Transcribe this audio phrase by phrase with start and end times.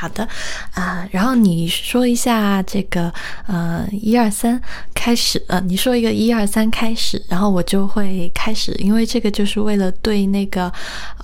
[0.00, 0.26] 好的
[0.72, 3.12] 啊，然后你说一下这个
[3.46, 4.58] 呃一二三
[4.94, 10.72] 开始呃，你说一个一二三开始，然后我就会开始，因为这个就是为了对那个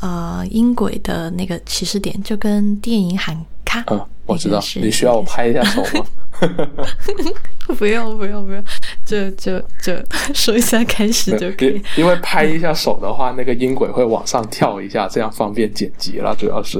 [0.02, 3.34] 呃音轨的那个起始点，就跟电影喊
[3.64, 3.82] 咔。
[3.86, 6.06] 嗯，我知道，你需要我拍一下手吗？
[7.78, 8.62] 不用不用不用，
[9.06, 9.94] 就就就
[10.34, 11.82] 说一下开始就可以。
[11.96, 16.78] 因为拍一下手的话，那个音轨会往上跳一下，这样方便剪辑了，主要是。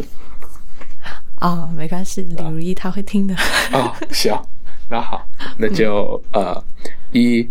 [1.37, 3.34] 啊，没关系，李如意他会听的。
[3.73, 4.35] 哦，行，
[4.89, 5.27] 那好，
[5.58, 6.63] 那就呃，
[7.13, 7.49] 一、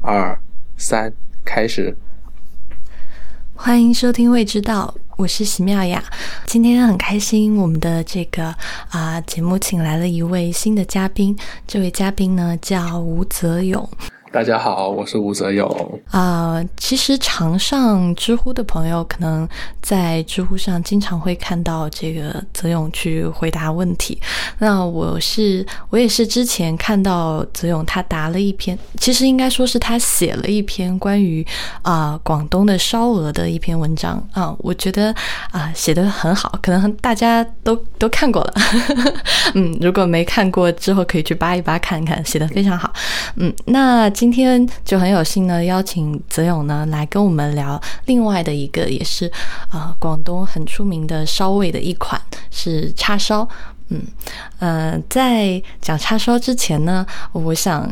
[0.00, 0.38] 二、
[0.76, 1.12] 三，
[1.44, 1.94] 开始。
[3.54, 6.02] 欢迎收听《未知道》，我是席妙雅。
[6.46, 8.54] 今天很开心，我们的这个
[8.88, 11.36] 啊节目请来了一位新的嘉宾，
[11.66, 13.86] 这位嘉宾呢叫吴泽勇。
[14.30, 16.00] 大家好，我是吴泽勇。
[16.10, 19.48] 啊，其实常上知乎的朋友，可能
[19.80, 24.20] 在知乎上经常会看到这个泽勇去回答问题。
[24.58, 31.44] 那我是我也是之前看到泽勇他答了一篇，其实应该说是他写了一篇关于
[31.80, 35.14] 啊广东的烧鹅的一篇文章啊，我觉得
[35.50, 38.54] 啊写的很好，可能大家都都看过了。
[39.54, 42.92] 嗯，如果没看过之后可以去扒一扒看看，写的非常好。
[43.36, 44.12] 嗯，那。
[44.18, 49.30] 今天就很有幸呢，邀请泽勇呢来跟我们聊另外的一个，也是
[49.70, 53.48] 啊广东很出名的烧味的一款是叉烧。
[53.90, 54.02] 嗯，
[54.58, 57.90] 呃，在讲叉烧之前呢，我想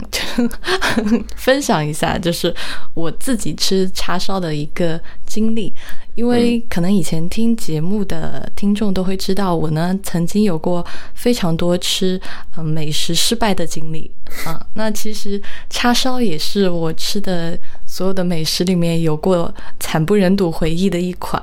[1.37, 2.55] 分享一下，就是
[2.95, 5.73] 我自己吃叉烧的一个经历。
[6.15, 12.19] 因为可能以前听节目的听众都会知道，我呢曾经有过非常多吃
[12.57, 14.11] 嗯美食失败的经历
[14.47, 14.59] 啊。
[14.75, 21.43] 那其实叉烧也是我吃的所有的美食里面有过惨不忍睹回忆的一款，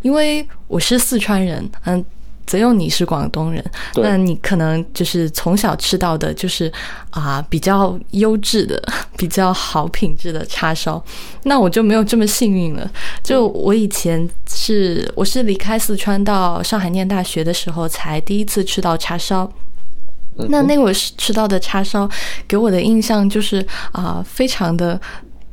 [0.00, 2.04] 因为我是四川人，嗯。
[2.46, 3.64] 则用你是广东人，
[3.96, 6.72] 那你可能就是从小吃到的，就是
[7.10, 8.82] 啊比较优质的、
[9.16, 11.02] 比较好品质的叉烧。
[11.44, 12.90] 那我就没有这么幸运了。
[13.22, 19.50] 就我以前是我是离开四川到上海念大学的时候，才第一次吃到叉烧。
[20.48, 22.08] 那那会儿吃到的叉烧，
[22.48, 25.00] 给我的印象就是啊非常的。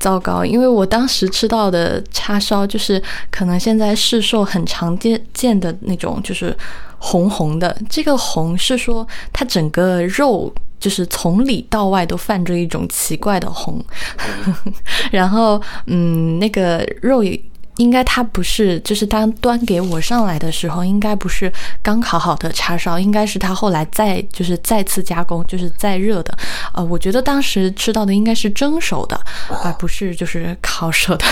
[0.01, 6.53] 糟糕，因为我当时吃到的叉烧就是可能现在市售很常见见的那种，就是
[6.97, 7.73] 红红的。
[7.87, 13.79] 这个红是说它整个肉就是从里到外都泛着一种奇怪的红，
[15.11, 17.39] 然后嗯，那个肉也。
[17.81, 26.37] 应该它不是，就是当端给我上来的时候，应该不是刚烤好的叉烧，应该是它后来再就是再次加工，就是再热的。
[26.73, 29.19] 呃，我觉得当时吃到的应该是蒸熟的，
[29.63, 31.25] 而不是就是烤熟的。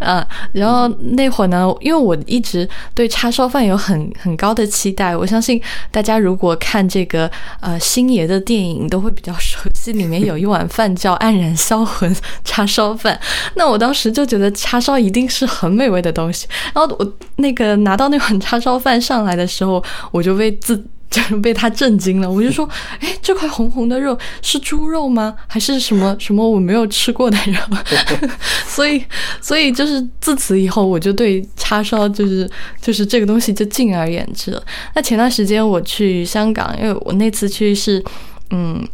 [0.00, 5.62] 嗯， 然后那会儿呢，因为我一直对叉烧饭有很很高的期待，我相信
[5.92, 12.12] 大家如果看这个呃星爷的电影，都会比较熟悉，里面有一碗饭叫黯然销魂
[12.44, 13.18] 叉烧饭。
[13.54, 15.27] 那我当时就觉得叉烧一定。
[15.28, 16.46] 是很美味的东西。
[16.74, 22.30] 然后我那个拿到那碗叉烧饭上来的时候，我就被自 就是被他震惊了。
[22.30, 22.68] 我就说
[23.00, 25.34] ：“哎，这块红红的肉是猪肉吗？
[25.46, 27.58] 还是什么什么我没有吃过的肉？”
[28.68, 29.02] 所以，
[29.40, 32.46] 所以就是自此以后，我就对叉烧就是
[32.82, 34.62] 就是这个东西就敬而远之了。
[34.94, 38.04] 那前段时间我去香港，因为我那次去是
[38.50, 38.86] 嗯，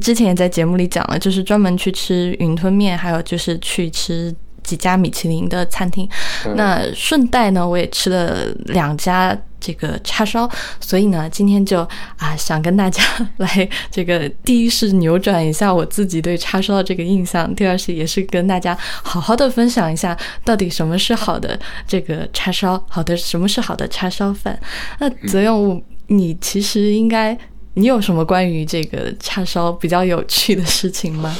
[0.00, 4.34] 之前也在节目里讲了，就是专门去吃云吞面，还有就是去吃。
[4.62, 6.08] 几家米其林的餐厅，
[6.56, 10.48] 那顺带呢，我也吃了两家这个叉烧，
[10.80, 11.80] 所以呢，今天就
[12.16, 13.02] 啊，想跟大家
[13.38, 24.58] 来这个，第一是扭转一下我自己对叉烧的这个印象，第二是也是跟大家好好的分享一下，到底什么是好的这个叉烧，好的什么是好的叉烧饭。
[24.98, 27.36] 那泽勇，你其实应该，
[27.74, 31.36] 你有什么关于这个叉烧比较有趣的事情吗？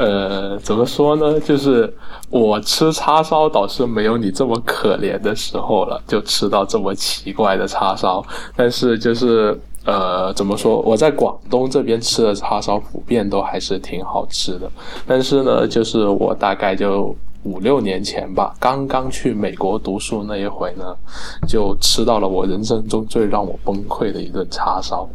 [0.00, 1.38] 呃，怎么说呢？
[1.40, 1.92] 就是
[2.30, 8.24] 我吃叉烧倒是没有你这么可怜的时候了，就吃到这么奇怪的叉烧。
[8.56, 10.80] 但是就是呃，怎么说？
[10.80, 14.70] 我在广东这边吃的叉烧普遍都还是挺好吃的。
[15.06, 20.96] 但是呢，就是我大概就五六年前吧，刚刚去美国读书那一回呢，
[21.46, 25.06] 就吃到了我人生中最让我崩溃的一顿叉烧。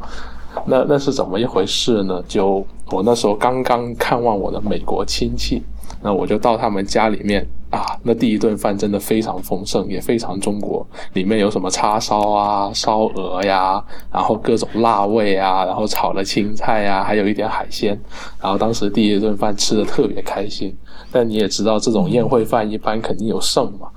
[0.67, 2.23] 那那是怎么一回事呢？
[2.27, 5.63] 就我那时候刚刚看望我的美国亲戚，
[6.01, 17.99] 那我就到他们家里面啊，那第一顿饭真的非常丰盛，也非常中国，里面有什么叉烧啊、烧鹅呀，然后各种辣味啊，然后炒了青菜呀，还有一点海鲜，
[18.39, 20.75] 然后当时第一顿饭吃的特别开心。
[21.11, 23.87] 但你也知道，这种宴会饭一般肯定有剩嘛。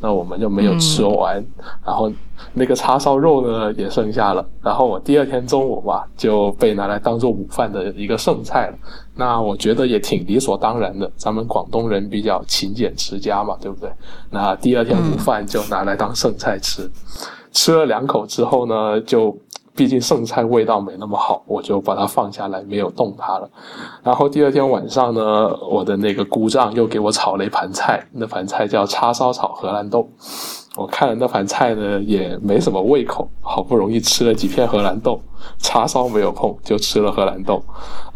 [0.00, 1.44] 那我们就没有吃完，
[1.84, 2.10] 然后
[2.54, 8.78] 那个叉烧肉呢也剩下了，然后我第二天中午吧就被拿来当做午饭的一个剩菜了。
[9.14, 13.90] 那我觉得也挺理所当然的，咱们广东人比较勤俭持家嘛，对不对？
[14.30, 16.90] 那第二天午饭就拿来当剩菜吃，
[17.52, 19.36] 吃了两口之后呢，就。
[19.78, 23.48] 毕竟剩菜味道没那么好，我就把它放下来，没有动它了。
[24.02, 30.08] 然后第二天晚上呢，我的那个姑丈又给我炒了一盘菜，那盘菜叫叉烧炒荷兰豆。
[30.74, 35.20] 我看了那盘菜呢，也没什么胃口，好不容易吃了几片荷兰豆，
[35.58, 37.62] 叉烧没有碰，就吃了荷兰豆，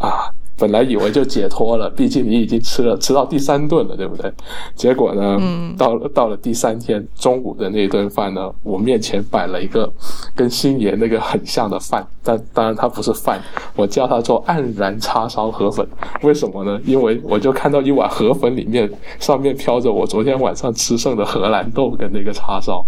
[0.00, 0.34] 啊。
[0.62, 4.32] 本来以为就解脱了，毕竟你已经吃了吃到第三顿了，对不对？
[4.76, 5.36] 结果呢，
[5.76, 9.92] 到了到了第三天中午的那顿饭呢，我面前摆了一个
[10.36, 13.42] 跟星爷那个很像的饭，但当然它不是饭，
[13.74, 15.84] 我叫它做黯然叉烧河粉。
[16.22, 16.80] 为什么呢？
[16.84, 18.88] 因为我就看到一碗河粉里面
[19.18, 22.86] 上面飘着我昨天晚上吃剩的荷兰豆跟那个叉烧，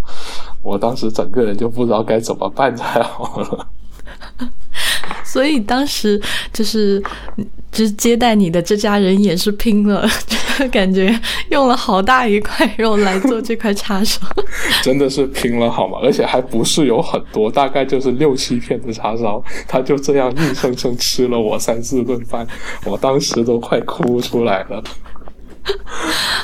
[0.62, 3.66] 我当时整个人就不知道该怎么办才好了。
[5.24, 6.20] 所以当时
[6.52, 7.02] 就是，
[7.72, 10.08] 就是接待你的这家人也是拼了，
[10.70, 11.18] 感觉
[11.50, 14.20] 用了好大一块肉来做这块叉烧，
[14.82, 15.98] 真的是拼了好吗？
[16.02, 22.46] 而且还不是有很多，大概就是六七片的叉烧，他就这样硬生生吃了我三四顿饭，
[22.84, 24.82] 我当时都快哭出来了。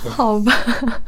[0.08, 0.52] 好吧，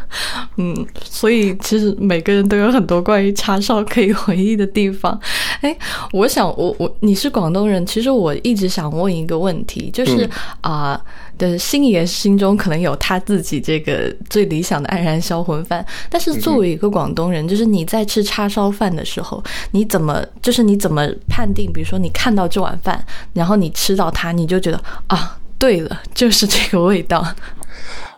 [0.57, 5.19] 嗯，所以其实每个人都有很多关于叉烧可以回忆的地方。
[5.63, 5.77] 哎，
[6.13, 10.29] 我想，我我你是广东人，其实我一直想问一个问题，就是
[10.61, 11.01] 啊，
[11.39, 21.73] 的星爷心中可能有他自己这个最理想的黯然销魂饭，但是作为一个广东人，就是你在吃叉烧饭的时候，你怎么就是你怎么判定？
[21.73, 27.25] 比如说你看到这碗饭，然后你吃到它，你就觉得啊，对了，就是这个味道。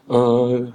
[0.06, 0.66] 呃，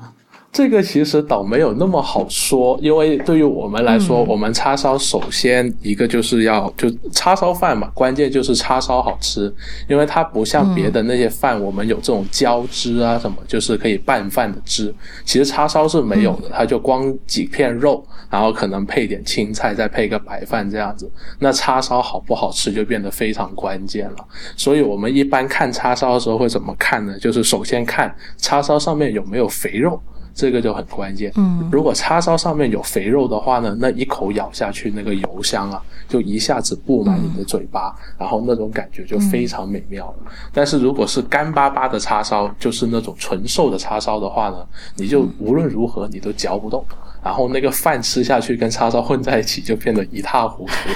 [0.51, 9.53] 这个其实倒没有那么好说，因为对于我们来说，我们叉烧首先一个就是要就叉烧饭嘛，关键就是叉烧好吃，
[9.87, 14.93] 因为它不像别的那些饭，我们有这种浇汁啊什么，就是可以拌饭的汁，
[15.23, 24.17] 其实叉烧是没有的，它就光几片肉，然后可能配点青菜，再配个白饭这样子，那叉烧好不好吃就变得非常关键了。
[24.57, 27.17] 所以我们一般看叉烧的时候会怎么看呢？
[27.19, 30.01] 就是首先看叉烧上面有没有肥肉。
[30.33, 31.31] 这个就很关键。
[31.35, 40.31] 嗯，如果叉烧上面有肥肉的话呢，那一口咬下去，那个油香啊，就一下子布满你的嘴巴，然后那种感觉就非常美妙了。
[40.53, 44.65] 但是如果是干巴巴的叉烧，就是那种纯瘦的叉烧的话呢，
[44.95, 46.85] 你就无论如何你都嚼不动，
[47.23, 50.89] 然后那个饭吃下去跟叉烧混在一起，就变得一塌糊涂。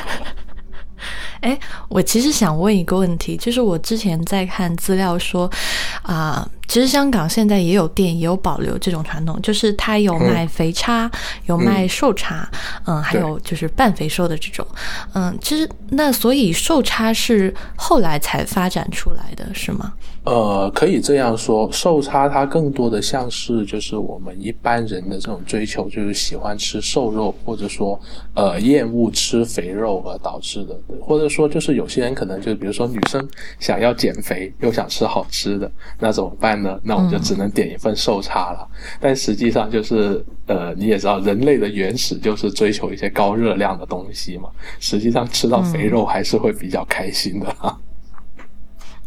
[1.41, 1.57] 哎，
[1.89, 5.49] 我其实想问一个问题，就是我之前在看资料说，
[6.01, 11.09] 啊，其实香港现在也有店也有保留这种传统，就是它有卖肥叉，
[11.45, 12.49] 有卖瘦叉，
[12.85, 14.65] 嗯，还有就是半肥瘦的这种，
[15.13, 19.93] 嗯，其实那所以瘦叉是后来才发展出来的是吗？
[20.25, 27.99] 呃，可以这样说，瘦叉它更多的像是就是我们一般人的这种追求，就是喜欢吃瘦肉，或者说
[28.33, 33.27] 呃厌恶吃肥肉而导致的，或者说就是有些人可能就比如说女生
[33.59, 36.79] 想要减肥又想吃好吃的，那怎么办呢？
[36.83, 38.65] 那我就只能点一份瘦叉了。
[39.01, 44.49] 但实际上就是呃你也知道，人类的原始就是追求一些高热量的东西嘛。
[44.79, 47.53] 实际上吃到肥肉还是会比较开心的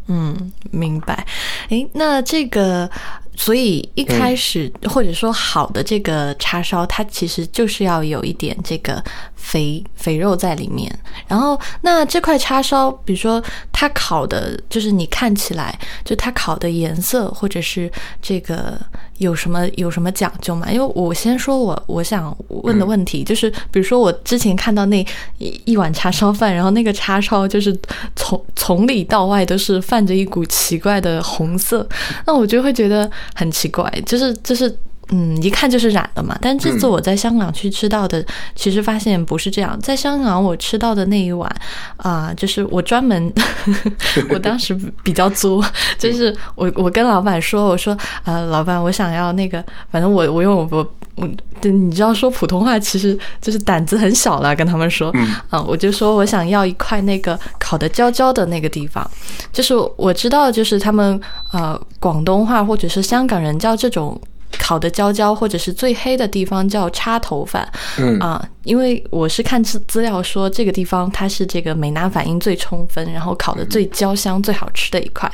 [0.08, 1.26] 嗯明白。
[1.70, 2.90] 诶，那这个，
[3.36, 9.02] 所以一开始或者说好的这个叉烧，它其实就是要有一点这个。
[9.36, 10.92] 肥肥肉在里面，
[11.28, 13.40] 然后那这块叉烧，比如说
[13.70, 17.88] 它烤的，就是你看起来就它烤的颜色，或者是
[18.20, 18.76] 这个
[19.18, 20.66] 有什么有什么讲究吗？
[20.72, 25.06] 因为我先说我我想问的问题，就是比如说我之前看到那
[25.38, 27.72] 一碗叉烧饭，然后那个叉烧就是
[28.16, 31.88] 从从里到外都是泛着一股奇怪的红色，
[32.26, 34.76] 那我就会觉得很奇怪，就是就是。
[35.10, 36.36] 嗯，一看就是染的嘛。
[36.40, 38.24] 但这次我在香港去吃到的，
[38.56, 39.78] 其实发现不是这样。
[39.80, 41.48] 在香港我吃到的那一碗，
[41.96, 43.32] 啊，就是我专门，
[44.30, 45.64] 我当时比较作，
[45.96, 51.28] 就是我我跟老板说，我说，呃，老板，我想要那个，反正我我用我我，
[51.62, 55.12] 你知道说普通话其实就是胆子很小了，跟他们说，
[55.52, 59.08] 嗯，我就说我想要一块那个烤的焦焦的那个地方，
[59.52, 61.20] 就是我知道，就是他们
[61.52, 64.20] 呃广东话或者是香港人叫这种。
[64.58, 67.66] 烤的焦焦或者是最黑的地方叫插头饭，
[67.98, 75.30] 嗯啊，因为我是看资资料说这个地方它是这个美拿反应最充分，然后烤的最焦香、最好吃的一块。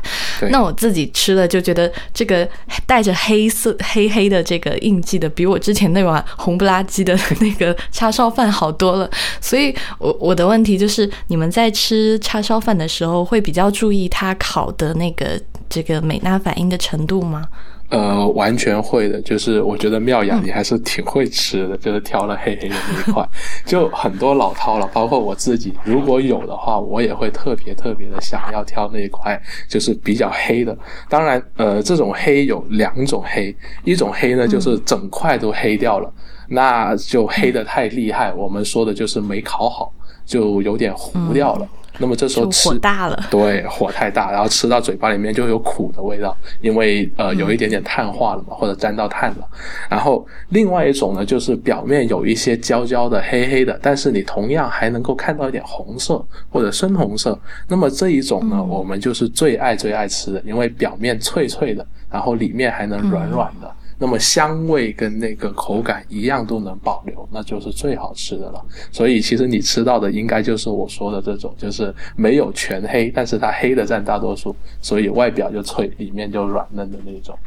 [0.51, 2.49] 那我自己吃了就觉得这个
[2.87, 9.11] 带着黑色 黑黑的这个印记的，比我之前那碗红不拉几的那个 叉烧饭好多了。
[9.41, 17.47] 所以，我我的问题就是，你们在吃叉烧饭的时候会比较注意它烤的那个这个美纳反应的程度吗？
[17.93, 23.23] 呃，完全会的，就是我觉得妙雅你还是挺会吃的，就是挑了黑黑的那一块，
[23.67, 30.75] 就很多老饕了，包括我自己，如果有的话，我也会特别特别的想要挑那一块，就是比较黑的。
[31.07, 36.11] 当然，呃，这种黑有两种黑，一种黑呢就是整块都黑掉了，
[36.49, 39.93] 那就黑的太厉害，我们说的就是没烤好，
[40.25, 41.69] 就有点糊掉了。
[42.03, 49.49] 那么这时候吃火大了，对，火太大，然后吃到嘴巴里面就有苦的味道，因为呃有一点点碳化了嘛，或者沾到碳了。
[49.89, 57.39] 然后另外一种呢，就是表面有一些焦焦的、黑黑的，但是你同样还能够看到一点红色或者深红色。
[57.69, 63.71] 那么这一种呢，我们就是最爱最爱吃的，因为表面脆脆的，然后里面还能软软的。
[64.03, 68.61] 那么香味跟那个口感一样都能保留，那就是最好吃的了。
[68.91, 77.39] 所以其实你吃到的应该就是我说的这种，就是没有全黑，但是它黑的占大多数，所以外表就脆，里面就软嫩的那种。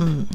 [0.00, 0.26] 嗯，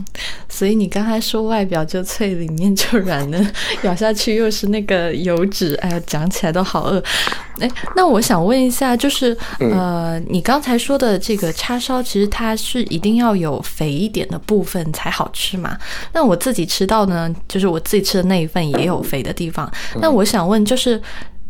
[0.48, 3.54] 所以你刚才说外表就脆，里面就软嫩，
[3.84, 7.04] 咬下去又是那个油脂，哎呀，讲起来都好饿。
[7.60, 15.78] 哎，那我想问一下，就是呃，你刚才说的这个叉烧，其实它是一定要有肥一点的部分才好吃嘛？
[16.14, 19.72] 那我自己吃到呢，就是我自己吃的那一份也有肥的地方。
[20.02, 21.02] 那我想问，就是。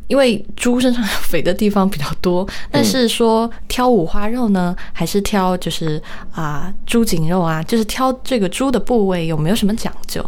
[0.07, 10.23] 因为猪身上肥的地方比较多，但是说挑五花肉呢，还是挑就是啊猪颈肉啊，就是挑这个猪的部位有没有什么讲究？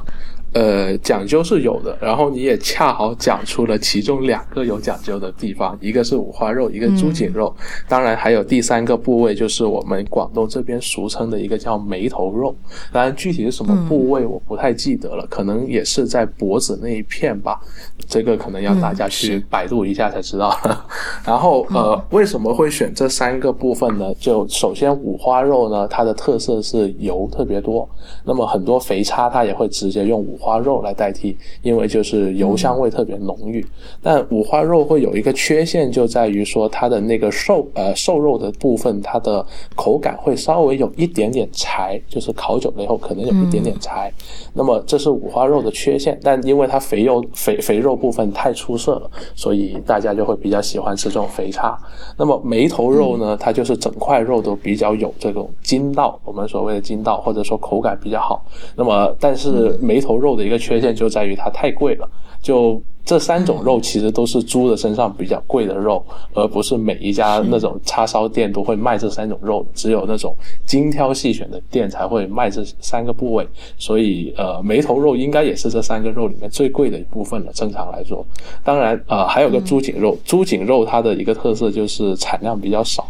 [0.57, 7.55] 呃，讲究是有的，然后你也恰好讲出了其中两个有讲究的地方，一个是五花肉，一个猪颈肉，
[7.87, 12.55] 当然还有第三个部位，就是我们广东这边俗称的一个叫眉头肉。
[12.91, 17.61] 当然具体是什么部位我不太记得了，可能也是在脖子那一片吧，
[18.07, 20.57] 这个可能要大家去百度一下才知道。
[21.23, 24.11] 然后呃，为什么会选这三个部分呢？
[24.19, 27.87] 就首先五花肉呢，它的特色是油特别多，
[28.25, 30.46] 那么很多肥叉它也会直接用五花。
[30.47, 33.65] 花肉来代替，因为就是油香味特别浓郁。
[34.01, 44.09] 但五花肉会有一个缺陷，就在于说它的那个瘦呃瘦肉的部分，它的口感会稍微有一点点柴，就是烤久了以后可能有一点点柴。
[44.53, 51.77] 那么这是五花肉的缺陷，但因为它肥肉肥肥肉部分太出色了，所以大家就会比较喜欢吃这种肥叉。
[52.15, 58.45] 那么眉头肉呢，它就是整块肉都比较有这种筋道，我们所谓的筋道，或者说口感比较好。
[58.77, 60.36] 那么但是眉头肉。
[60.37, 62.09] 的一个缺陷就在于它太贵了，
[62.41, 77.51] 就这三种肉其实都是猪的身上比较贵的肉，而不是每一家那种叉烧店都会卖这三种肉，只有那种精挑细选的店才会卖这三个部位，所以呃，眉头肉应该也是这三个肉里面最贵的一部分了。
[77.53, 78.25] 正常来说，
[78.63, 83.09] 当然呃还有个猪颈肉，猪颈肉它的一个特色就是产量比较少。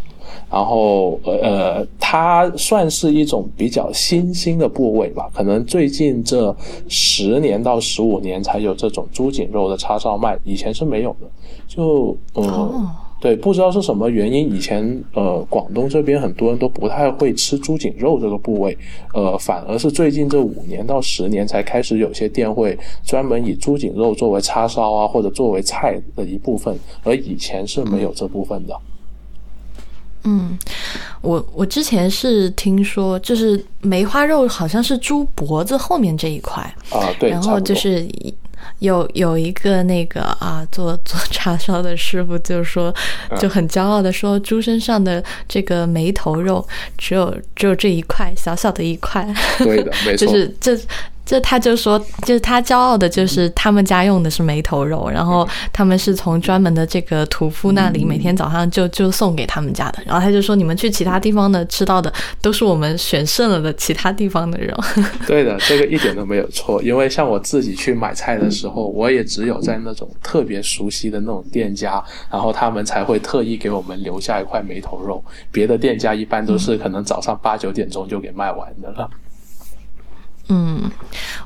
[0.50, 6.54] 然后，呃，它算是一种比较新兴的部位吧，可能最近这
[6.88, 11.26] 十年到十五年才有这种猪颈肉的叉烧卖，以前是没有的。
[11.66, 12.88] 就，嗯，
[13.20, 18.76] 对，不知道是什么原因，以前呃，广东这边很多人都不太会吃猪颈肉这个部位，
[19.12, 28.74] 呃，反而是最近这五年到十年才开始有些店会专门以猪颈肉作为叉烧啊，或者作为菜的一部分，而以前是没有这部分的。
[28.74, 28.87] 嗯，
[31.20, 38.08] 我我之前是听说，就是梅花肉好像是猪脖子后面这一块啊，对，然后就是
[38.80, 42.94] 有有一个那个啊，做做叉烧的师傅就说，
[43.38, 46.66] 就很骄傲的说，猪身上的这个眉头肉
[46.96, 49.26] 只有只有这一块小小的一块，
[49.58, 50.78] 对的，没 错，就是这。
[51.28, 59.98] 这他就说，就是他骄傲的，就是他们家用的是眉头肉，然后他们是从专门的这个屠夫那里每天早上就就送给他们家的。
[60.06, 64.74] 然后他就说，你们去其他地方的吃到的都是我们选剩了的其他地方的肉。
[65.28, 66.82] 对的，这个一点都没有错。
[66.82, 75.22] 因为像我自己去买菜的时候，我也只有在那种特别熟悉的那种店家，然后他们才会特意给我们留下一块眉头肉。
[75.52, 79.10] 别的店家一般都是可能早上八九点钟就给卖完的了。
[79.12, 79.18] 嗯，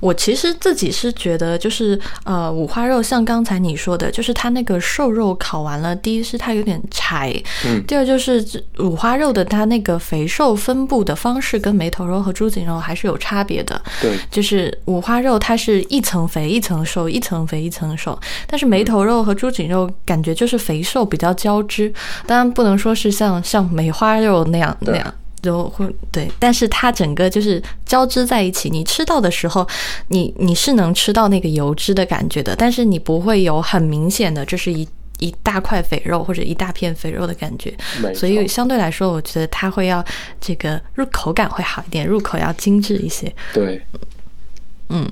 [0.00, 7.34] 我其实自己是觉得，就是呃，五花肉像刚才你说的，就是它那个瘦肉烤完了，第一是它有点柴，
[7.66, 8.44] 嗯，第二就是
[8.78, 13.80] 五花肉的它那个肥瘦分布的方式跟梅头肉和猪颈肉还是有差别的。
[14.00, 21.92] 对，就是五花肉它是一层肥一层瘦，一层肥一层瘦，但是梅头肉和猪颈肉感觉就是肥瘦比较交织，
[22.26, 25.14] 当然不能说是像像梅花肉那样那样。
[25.42, 28.70] 都会对，但是它整个就是交织在一起。
[28.70, 29.68] 你吃到的时候，
[30.08, 37.74] 你你是能吃到那个油脂的感觉的，但是你不会有很明显的，这是一一大块肥肉或者一大片肥肉的感觉。
[38.14, 40.02] 所以相对来说，我觉得它会要
[40.40, 43.30] 这个入口感会好一点，入口要精致一些。
[43.52, 43.82] 对。
[44.92, 45.08] 嗯，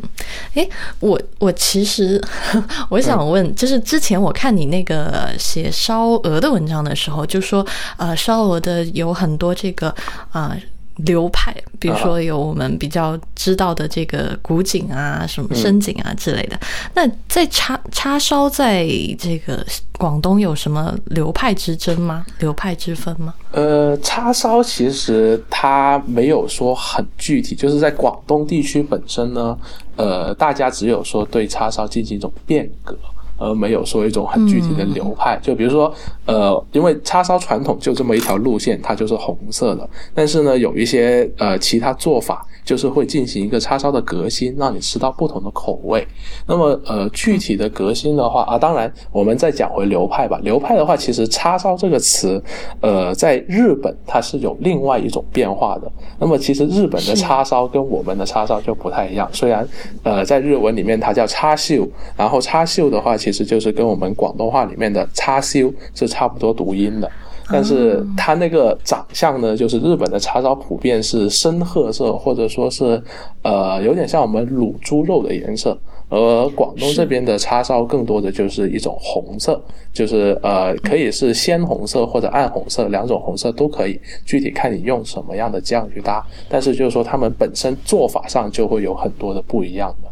[0.55, 0.69] 诶，
[1.01, 2.23] 我我其实
[2.91, 9.95] 我想问，就是之前我看你那个写烧鹅的文章的时候，就说呃，烧鹅的有很多这个
[10.33, 10.57] 啊。
[11.05, 16.59] 流派，比如说有我们比较知道的这个古井啊，什么深井啊之类的。
[16.95, 18.87] 那在叉叉烧，在
[19.19, 19.65] 这个
[19.99, 22.25] 广东有什么流派之争吗？
[22.39, 23.35] 流派之分吗？
[23.53, 29.59] 呃，叉烧其实它没有说很具体，就是在广东地区本身呢，
[29.97, 32.97] 呃，大家只有说对叉烧进行一种变革。
[33.41, 35.93] 而没有说一种很具体的流派，就比如说，
[36.27, 39.89] 呃，因为叉烧传统就这么一条路线，它就是红色的。
[40.15, 46.07] 但是呢，有一些呃其他做法，就是会进行一个叉烧的革新，让你吃到不同的口味。
[46.47, 50.39] 那么呃，具体的革新的话啊，当然我们再讲回流派吧。
[50.43, 52.43] 流派的话，其实叉烧这个词，
[52.81, 55.91] 呃，在日本它是有另外一种变化的。
[56.19, 59.67] 那么其实日本的叉烧跟我们的叉烧就不太一样，虽然
[60.03, 65.61] 呃在日文里面它叫叉秀，然后叉秀的话其其实就是跟我们广东话里面的叉烧
[65.95, 67.09] 是差不多读音的，
[67.49, 73.01] 但是它那个长相呢，就是日本的叉烧普遍是深褐色，或者说是
[73.43, 90.11] 呃有点像我们卤猪肉的颜色，而广东这边的叉烧更多的就是一种红色，就是呃可以是鲜红色或者暗红色，两种红色都可以，具体看你用什么样的酱去搭，但是就是说他们本身做法上就会有很多的不一样的。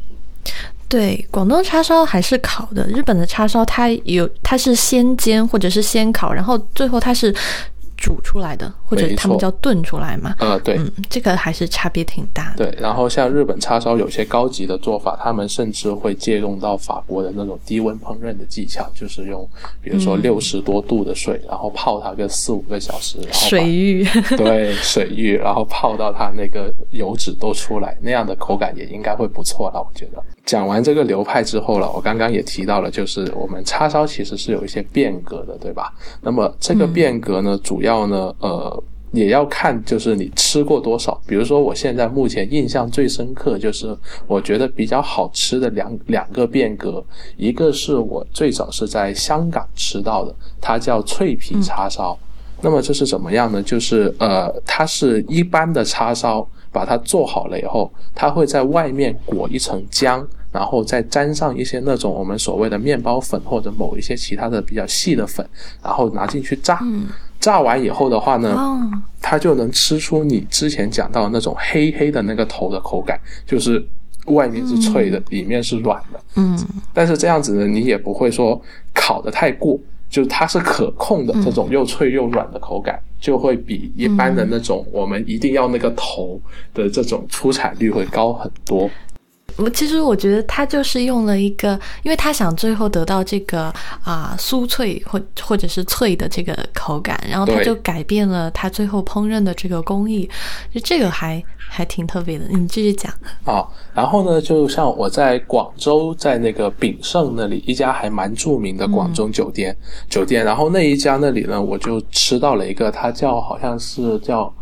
[0.89, 7.35] 对，广东叉烧还是烤的，日本的叉烧它有它是先煎或者是先烤，然后最后它是。
[7.99, 10.35] 煮出来的，或者他们叫炖出来嘛？
[10.39, 12.65] 呃，对，嗯，这个还是差别挺大的。
[12.65, 19.47] 对，然后像日本叉烧有些高级的做法，他们甚至会借用到法国的那种低温烹饪的技巧，就是用
[19.83, 24.05] 比如说六十多度的水，然后泡它个四五个小时，然后水浴，
[24.39, 30.23] 对，水浴，然后泡到它那个油脂都出来，那样的口感也应该会不错了，我觉得。
[30.45, 35.93] 讲完这个流派之后了，我刚刚也提到了，就是我们叉烧其实是有一些变革的，对吧？
[36.23, 41.19] 那么这个变革呢，主要要呢，呃，也要看就是你吃过多少。
[41.27, 43.97] 比如说，我现在目前印象最深刻，就是
[44.27, 47.03] 我觉得比较好吃的两两个变革，
[47.37, 52.17] 一个是我最早是在香港吃到的，它叫脆皮叉烧。
[52.61, 53.63] 那么这是怎么样呢？
[53.63, 60.25] 就是呃，它是一般的叉烧，把它做好了以后，它会在外面裹一层浆。
[60.51, 65.47] 然后再沾上一些那种我们所谓的面包粉或者某一些其他的比较细的粉，
[65.85, 66.81] 然后拿进去炸。
[67.41, 68.57] 炸完以后的话呢，
[69.21, 73.85] 它就能吃出你之前讲到的那种黑黑的那个头的口感，就是
[74.27, 76.21] 外面是脆的，里面是软的。
[76.37, 76.59] 嗯，
[76.93, 78.61] 但是这样子呢，你也不会说
[78.93, 79.79] 烤的太过，
[80.11, 86.41] 就是它是可控的这种又脆又软的口感，就会比一般的那种我们一定要那个头
[86.75, 88.91] 的这种出产率会高很多。
[89.59, 93.73] 我其实我觉得他就是用了一个，因为他想最后得到这个
[94.05, 100.31] 啊酥脆或或者是脆的这个口感，然后他就改变了他最后烹饪的这个工艺，
[100.73, 102.47] 就这个还还挺特别的。
[102.49, 103.13] 你继续讲
[103.45, 103.67] 啊。
[103.93, 109.77] 然后呢，就像我在广州，在那个炳胜那里一家还蛮著名的广州酒店
[110.09, 114.55] 酒店，然后那一家那里呢，我就吃到了一个，它叫好像是叫。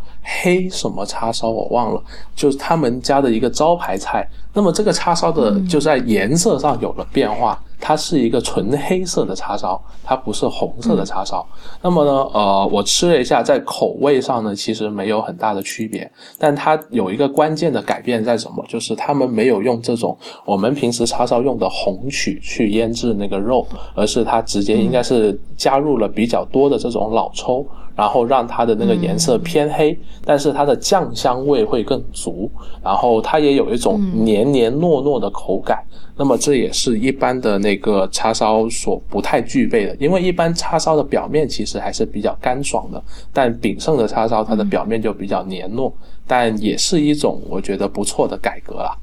[0.43, 2.03] 黑什么叉烧我忘了，
[2.35, 4.27] 就是他们家的一个招牌菜。
[4.53, 11.47] 那么这个叉烧的就在颜色上有了变化，它是一个纯黑色的叉烧，它不是红色的叉烧。
[11.83, 16.11] 那么呢，呃，我吃了一下，在口味上呢，其实没有很大的区别。
[16.39, 18.65] 但它有一个关键的改变在什么？
[18.67, 27.65] 就是他们没有用这种我们平时叉烧用的红曲去腌制那个肉，而是它直接应该是加入了比较多的这种老抽。
[27.97, 32.51] 然后让它的那个颜色偏黑，但是它的酱香味会更足，
[32.85, 35.83] 然后它也有一种黏黏糯糯的口感。
[36.19, 45.93] 那么这也是一般的那个叉烧所不太具备的，因为一般叉烧的表面其实还是比较干爽的，但炳胜的叉烧它的表面就比较黏糯，
[46.27, 48.99] 但也是一种我觉得不错的改革了。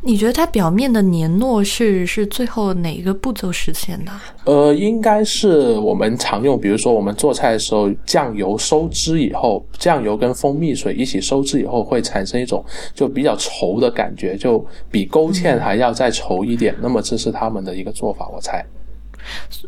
[0.00, 4.12] 你觉得它表面的黏糯是是最后哪一个步骤实现的？
[4.44, 16.74] 呃，应该是我们常用，比如说我们做菜的时候，酱油收汁以后，酱油跟蜂蜜水一起收汁以后，会产生一种就比较稠的感觉，就比勾芡还要再稠一点。
[16.80, 18.64] 那么这是他们的一个做法，我猜。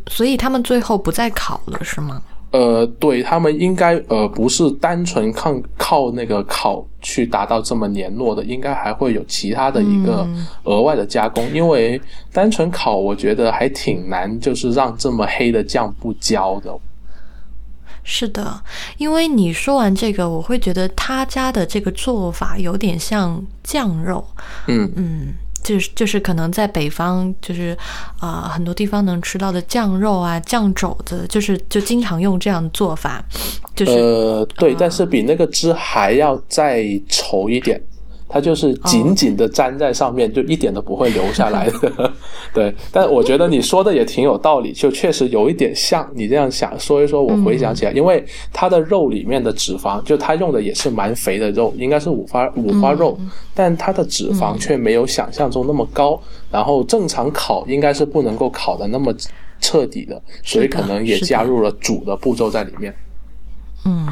[0.09, 2.23] 所以他们最后不再烤了，是吗？
[2.53, 10.27] 呃，对他们应该呃不是单纯靠靠那个烤去达到这么黏糯的，应该还会有其他的一个
[10.65, 12.01] 额外的加工，因为
[12.33, 16.77] 单纯烤我觉得还挺难，就是让这么黑的酱不焦的。
[18.03, 18.63] 是的，
[18.97, 24.27] 因为你说完这个，我会觉得他家的这个做法有点像酱肉。
[24.67, 25.35] 嗯嗯。
[25.71, 27.77] 就是就是可能在北方，就是
[28.19, 33.25] 啊很多地方能吃到的酱肉啊、酱肘子，就是就经常用这样的做法。
[33.77, 37.81] 就是呃对，但是比那个汁还要再稠一点。
[38.33, 42.13] 它就是紧紧的粘在上面，就一点都不会流下来的。
[42.55, 46.09] 对，但我觉得你说的也挺有道理，就确实有一点像。
[46.15, 53.19] 你这样想说一说，我回想起来，因为它的肉里面的脂肪，就它用的也是蛮肥的肉，应该是五花五花肉，
[53.53, 56.21] 但它的脂肪却没有想象中那么高。
[56.53, 59.13] 然后正常烤应该是不能够烤的那么
[59.61, 62.95] 彻底的，所以可能也加入了煮的步骤在里面。
[63.85, 64.07] 嗯。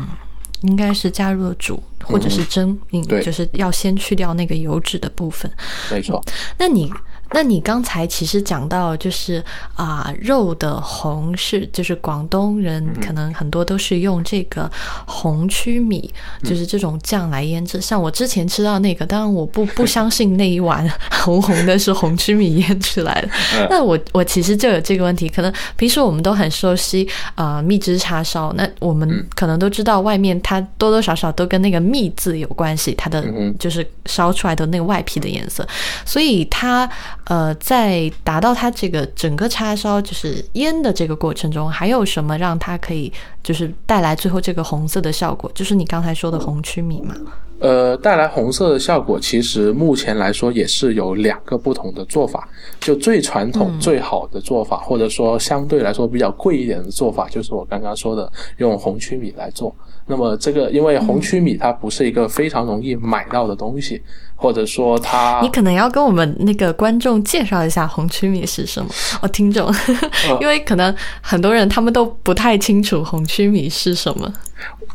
[0.63, 5.51] 应该是加入了煮或者是蒸，嗯，就是要先去掉那个油脂的部分。
[5.91, 6.23] 没错，
[6.59, 6.93] 那你。
[7.33, 14.71] 那你刚才其实讲到，就是啊，肉的红是就是广东人可能很多都是用这个
[15.07, 16.13] 红曲米，
[16.43, 17.81] 就是这种酱来腌制。
[17.81, 20.91] 像我之前吃到那个，当然我不 不相信那一碗
[21.23, 23.29] 红红的是红曲米腌出来的。
[23.69, 33.23] 那我我其实就有这个问题，可能平时我们都很熟悉啊蜜汁叉烧，那我们可能都知道外面它多多少少都跟那个蜜字有关系，它的
[33.59, 35.67] 就是烧出来的那个外皮的颜色，
[36.07, 36.89] 所以它。
[37.29, 43.13] 呃，在达到它这个整个叉烧就是腌的这个过程中，还有什么让它可以
[43.43, 45.51] 就是带来最后这个红色的效果？
[45.55, 47.15] 就是你刚才说的红曲米嘛？
[47.61, 52.49] 呃，带来红色的效果，其实目前来说也是有两个不同的做法。
[52.79, 59.75] 就最传统、最好的做法，或者说相对来说比较贵一点的做法，就是我刚刚说的用红曲米来做。
[60.07, 64.01] 那么这个，因为红曲米它不是一个非常容易买到的东西，
[64.41, 68.89] 或者说他，你可能要跟我们那个观众介绍一下红曲米是什么。
[69.21, 69.69] 哦，听众，
[70.41, 74.33] 因为可能很多人他们都不太清楚红曲米是什么。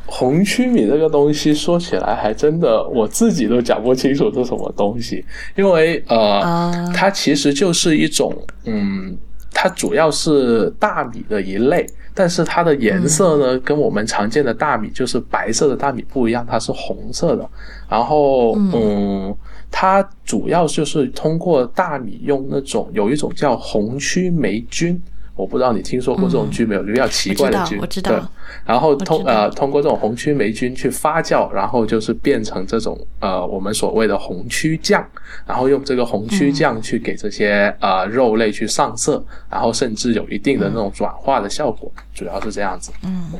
[0.05, 5.25] 红曲米这个东西说起来还真的我自己都讲不清楚是什么东西，
[5.57, 9.17] 因为呃，它其实就是一种嗯。
[9.53, 17.49] 它主要是大米的一类，但是它的颜色呢，跟我们常见的大米就是白色的大米不一样，它是红色的。
[17.87, 19.35] 然后，嗯，
[19.69, 24.99] 它主要就是通过大米用那种有一种叫红曲霉菌。
[25.35, 26.83] 我不知道你听说过这种菌没有？
[26.83, 28.21] 比较奇怪的菌，对。
[28.65, 35.03] 然后通呃通过这种红曲霉菌去发酵，然后就是变成这种呃我们所谓的红曲酱，
[35.47, 42.91] 然后用这个红曲酱去给这些呃肉类去上色，然后甚至有一定的那种转化的效果，主要是这样子。
[43.03, 43.31] 嗯。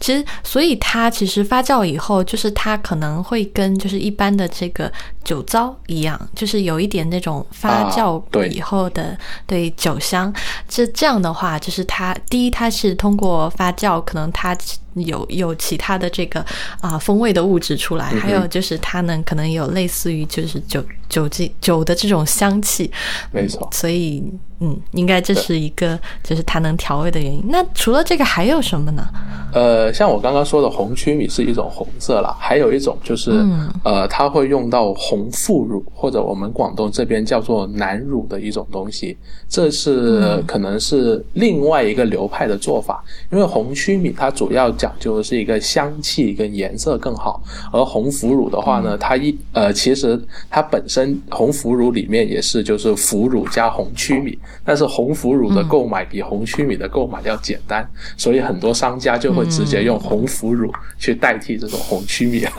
[0.00, 4.90] 其实，所以它其实发酵以后，就是它可能会跟就是一般的这个
[5.24, 9.16] 酒糟一样，就是有一点那种发酵以后的
[9.46, 10.32] 对酒香。
[10.68, 14.56] 这这样的话，就是它第一，它是通过发酵，可能它。
[14.94, 16.44] 有有其他的这个
[16.80, 22.90] 啊风味的物质出来，还有就是它呢可能有类似于就是酒酒精酒的这种香气，
[23.32, 23.68] 没错。
[23.72, 24.22] 所以
[24.60, 27.44] 嗯，应该这是一个就是它能调味的原因。
[27.48, 29.06] 那除了这个还有什么呢？
[29.52, 39.16] 呃，像我刚刚说的红曲米是一种红色啦，还有一种就是嗯呃，它会用到红腐乳或者我们广东这边叫做南乳的一种东西，
[39.48, 44.92] 这是可能是另外一个流派的做法，因为红曲米它主要讲。
[44.98, 47.40] 究的是一个香气跟颜色更好，
[47.72, 62.44] 而红腐乳的话呢，它一呃，其实它本身红腐乳里面也是就是腐乳加红曲米，但是红腐乳的购买比红曲米的购买要简单，所以很多商家就会直接用红腐乳去代替这种红曲米。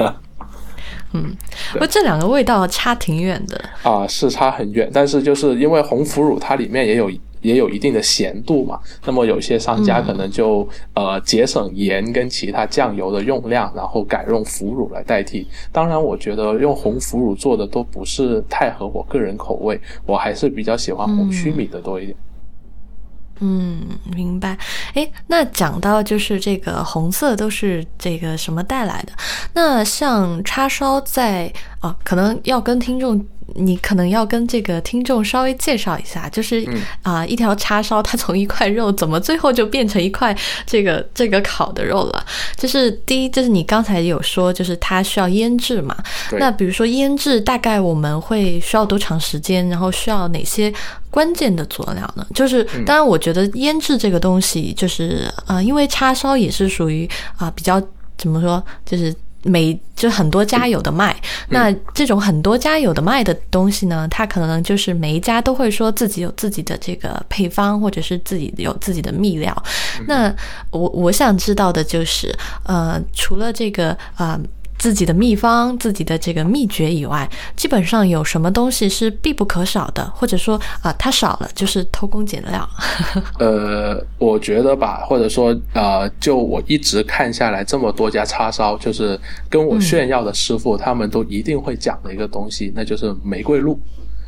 [1.12, 1.36] 嗯，
[1.74, 3.60] 不过这两个味道差挺远的。
[3.84, 7.10] 啊，是差很远，但是就是因为红腐乳它里面也有
[7.42, 8.80] 也有一定的咸度嘛。
[9.06, 15.48] 那么有些商家可能就呃节省盐跟其他酱油的用量，然后改用腐乳来代替。
[15.72, 22.18] 当然，我觉得用红腐乳做的都不是太合我个人口味，我还是比较喜欢红曲米的多一点。
[23.42, 23.82] 嗯，
[24.16, 24.58] 明白。
[24.96, 29.14] 哎，那讲到就是这个红色都是这个什么带来的？
[29.54, 33.26] 那像叉烧在啊，可能要跟听众。
[33.56, 36.68] 你可能要跟这个听众稍微介绍一下，就是
[37.02, 40.36] 啊，一条叉烧它从一块肉怎么最后就变成一块
[40.66, 42.26] 这个这个烤的肉了？
[42.56, 45.96] 就是第一，就是你刚才有说，就是它需要腌制嘛。
[46.40, 49.68] 那比如说腌制，大概我们会需要多长时间？
[49.70, 50.74] 然后需要哪些
[51.10, 52.26] 关键的佐料呢？
[52.34, 57.82] 就是当然，我觉得腌制这个东西，就是啊，因为叉烧也是属于啊比较
[58.18, 59.14] 怎么说，就是。
[59.44, 61.16] 每就很多家有的卖，
[61.50, 69.56] 那这种很多家有的卖的东西呢，它可能就是每一家都会说自己有自己的这个配方，或者是自己有自己的秘料。
[70.08, 70.34] 那
[70.72, 74.40] 我我想知道的就是，呃，除了这个啊。
[74.80, 82.68] 自己的秘方、自己的这个秘诀以外，基本上有什么东西是必不可少的，或者说啊，它少了就是偷工减料。
[83.38, 93.80] 呃，我觉得吧，或者说呃，就我一直看下来这么多家叉烧，就是跟我炫耀的师傅，他们都一定会讲的一个东西，那就是玫瑰露。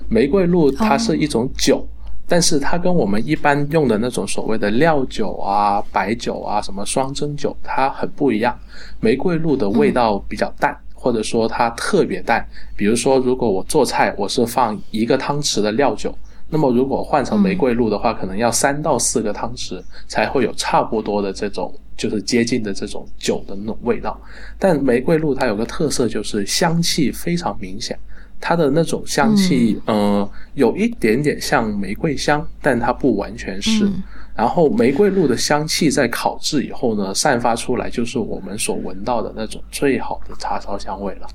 [0.09, 1.87] 玫瑰露它是一种酒。
[2.31, 8.57] 但是它跟我们一般用的那种所谓的料酒啊、白酒啊、什么双蒸酒，它很不一样。
[9.01, 12.47] 玫瑰露的味道比较淡，或者说它特别淡。
[12.73, 16.17] 比如说，如果我做菜，我是放一个汤匙的料酒，
[16.47, 24.17] 那么如果换成玫瑰露的话，可能要三到四个汤匙才会有差不多的这种，就是接近的这种酒的那种味道。
[24.57, 27.99] 但玫瑰露它有个特色，就是香气非常明显。
[28.41, 33.87] 它的那种香气，呃，有一点点像玫瑰香，但它不完全是。
[34.35, 41.27] 然后玫瑰露的香气在烤制以后呢，散发出来就是我们所闻到的那种最好的叉烧香味了。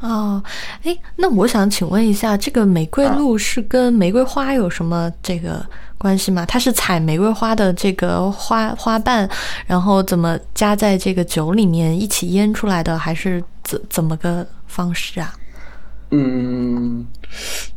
[0.00, 0.42] 哦，
[0.84, 5.64] 哎，那我想请问一下，这个玫瑰露是跟玫瑰花有什么这个
[5.96, 6.44] 关系吗？
[6.46, 9.28] 它是采玫瑰花的这个花花瓣，
[9.66, 15.34] 然后怎么加在这个酒里面一起腌出来的，还是怎怎么个方式啊？
[16.10, 17.06] 嗯，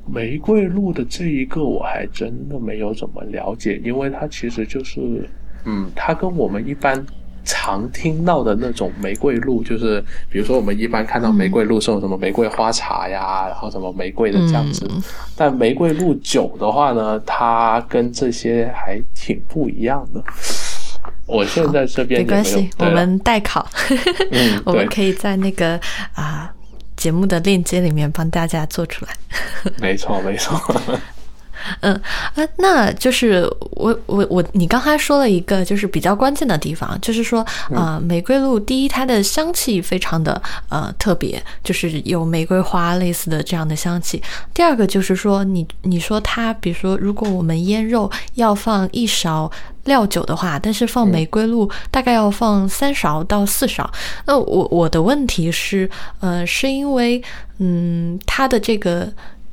[0.06, 5.30] 玫瑰露的这一个我还真的没有怎么了解，因为它其实就是，
[5.66, 7.06] 嗯，它跟我们一般
[7.44, 14.90] 常听到的那种玫瑰露，就是比如说我们一般看到玫瑰露是有什么玫瑰花茶呀，然后什么玫瑰的这样子，
[15.36, 20.24] 但玫瑰露酒的话呢，它跟这些还挺不一样的。
[21.26, 23.68] 我现在这边没关系，我们代考，
[24.64, 25.78] 我们可以在那个
[26.14, 26.54] 啊。
[27.02, 29.12] 节目的链接里面帮大家做出来，
[29.80, 30.56] 没 错没错。
[31.82, 31.94] 嗯
[32.36, 44.22] 啊，那就是我我我，你刚才说了一个就是比较关键的地方，就是说啊，玫瑰露第一它的香气非常的呃特别，就是有玫瑰花类似的这样的香气。
[44.54, 49.52] 第二个就是说，你你说它，比如说如果我们腌肉要放一勺。
[49.86, 53.90] 料酒的话，但是放玫瑰露大概要放三勺到四勺。
[54.28, 57.20] 那我我的问题是，呃，是因为，
[57.58, 59.12] 嗯，它的这个，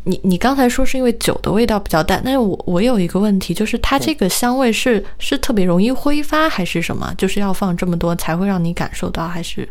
[0.08, 7.14] 你你刚才说是因为酒的味道比较淡，但是我我有一个问题，就是它这个香味是是特别容易挥发还是什么？
[7.18, 9.68] 就是要放这么多才会让你感受到，还是？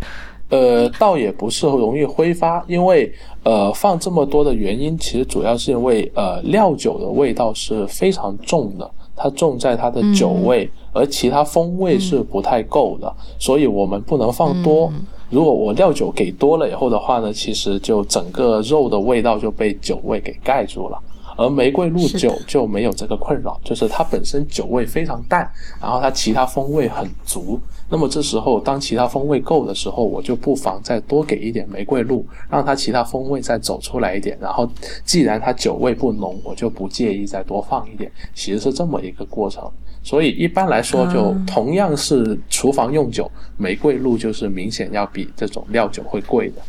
[0.49, 3.11] 呃，倒也不是容易挥发，因为
[3.43, 8.89] 呃放这么多的原因，其实主要是因为呃料酒的味道是非常重的。
[9.19, 14.93] 它重在它的酒味，而其他风味是不太够的，所以我们不能放多。
[15.29, 20.97] 如果我料酒给多了以后的话呢，其实就整个肉的味道就被酒味给盖住了。
[21.37, 27.59] 而玫瑰露酒就没有这个困扰，就是它本身酒味非常淡，然后它其他风味很足。
[27.89, 34.37] 那么这时候，当其他风味够的时候，我就不妨再多给一点玫瑰露，让它其他风味再走出来一点。
[34.41, 34.69] 然后，
[35.05, 38.11] 既然它酒味不浓，我就不介意再多放一点。
[38.33, 39.63] 其实是这么一个过程。
[40.03, 46.61] 所以一般来说，就同样是厨房用酒，玫瑰露就是明显要比这种料酒会贵的。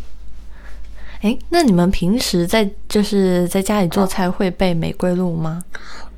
[1.21, 5.65] 哎，那你们平时在就是在家里做菜会备玫瑰露吗？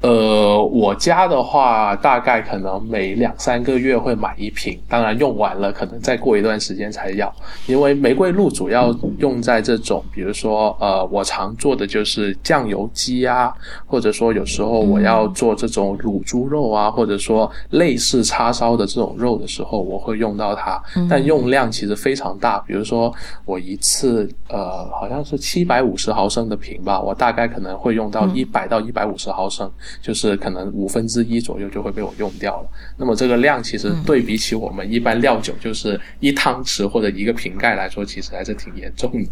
[0.02, 7.30] 呃，我家的话，大概可能每两三个月会买一瓶，当然用完了，可能再过一段时间才要。
[7.66, 13.52] 因为玫瑰露主要用在这种，比如说，呃，我常做的就是酱油鸡啊，
[13.84, 20.82] 或者说有时候我要做这种卤猪肉啊，或者说类似叉烧的这种肉的时候，我会用到它。
[21.10, 23.12] 但用量其实非常大，比如说
[23.44, 29.70] 我一次，呃，好像是七百五十毫升的瓶吧，我大概可能会用到一百到一百五十毫升。
[30.02, 32.68] 就是可能五分之一左右就会被我用掉了。
[32.96, 39.30] 那么这个量其实对比起我们一般料酒就是一汤匙或者一个瓶盖来说，其实还是挺严重的。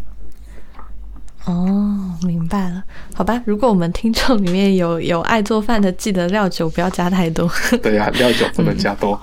[1.45, 2.83] 哦，明白了，
[3.15, 3.41] 好吧。
[3.45, 7.49] 如果我们听众里面有有爱做饭的，记得料酒不要加太多。
[7.81, 9.19] 对呀，料酒不能加多。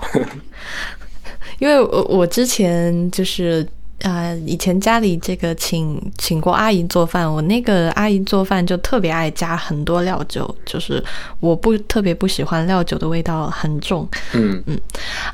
[1.59, 3.65] 因为我我之前就是
[4.01, 11.03] 啊，以前家里这个请请过阿姨做饭，我那个阿姨做饭就特别爱加很多料酒，就是
[11.39, 14.07] 我不特别不喜欢料酒的味道很重。
[14.33, 14.79] 嗯嗯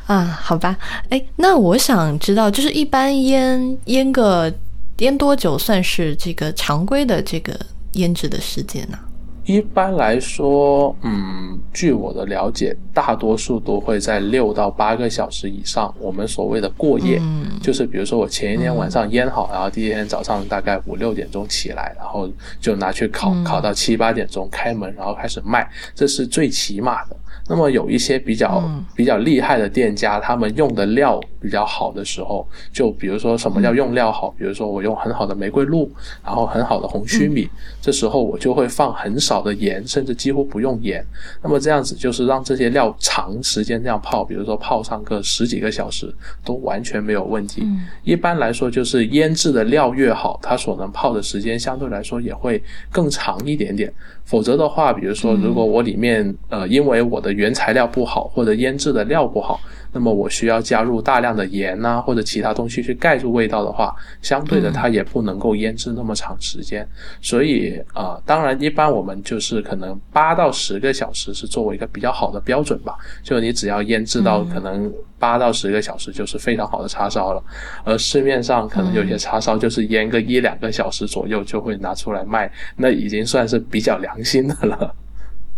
[0.08, 0.78] 啊，好吧。
[1.10, 4.54] 哎，那我想知道，就是一般腌腌个。
[5.00, 7.60] 腌多久算是这个常规的这个
[7.94, 9.00] 腌制的时间呢？
[9.46, 15.94] 一般来说，嗯，据我的了解，大多数都会在六到八个小时以上。
[16.00, 17.22] 我们所谓的过夜，
[17.62, 22.30] 就是比如说我前一天晚上腌好，然后第一天早上大概五六点钟起来，然后
[22.62, 27.16] 就拿去烤，烤到七八点钟开门，然后开始卖，这是最起码的。
[27.50, 28.64] 那么有一些比较
[28.96, 34.34] 比较厉害的店家，他们用的料比较好的时候，就比如说什么叫用料好？
[34.38, 35.92] 比如说我用很好的玫瑰露，
[36.24, 37.50] 然后很好的红曲米，
[37.82, 41.06] 这时候我就会放很少的盐，甚至几乎不用盐。
[41.42, 46.14] 那么这样子就是让这些料长时间这样泡，比如说泡上个十几个小时
[46.46, 47.68] 都完全没有问题。
[48.06, 53.94] 一般来说，就是腌制的料越好，它所能泡的时间相对来说也会更长一点点。
[54.24, 59.60] 否则的话，比如说如果我里面呃因为我的原材料不好，或者腌制的料不好。
[59.94, 66.88] 那么我需要加入大量的盐呐，或者其他东西去盖住味道的话，相对的它也不能够腌制那么长时间。
[67.22, 72.96] 所以啊，当然一般我们就是可能八到十个小时是作为一个比较好的标准吧。
[73.22, 77.44] 就你只要腌制到可能八到十个小时，就是非常好的叉烧了。
[77.84, 84.96] 而市面上可能有些叉烧就是腌个一两个小时左右就会拿出来卖，那已经算是比较良心的了。